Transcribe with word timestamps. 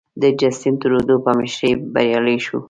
د 0.21 0.23
جسټین 0.39 0.75
ترودو 0.81 1.15
په 1.25 1.31
مشرۍ 1.37 1.71
بریالی 1.93 2.37
شو. 2.45 2.57